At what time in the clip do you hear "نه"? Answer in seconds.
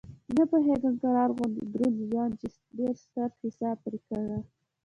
0.35-0.43